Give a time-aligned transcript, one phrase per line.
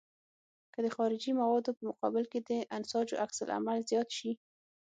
[0.73, 4.31] که د خارجي موادو په مقابل کې د انساجو عکس العمل زیات شي.